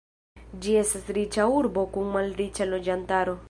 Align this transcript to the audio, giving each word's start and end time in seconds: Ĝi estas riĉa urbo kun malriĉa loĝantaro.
Ĝi 0.63 0.73
estas 0.83 1.05
riĉa 1.19 1.47
urbo 1.59 1.83
kun 1.95 2.11
malriĉa 2.19 2.71
loĝantaro. 2.75 3.37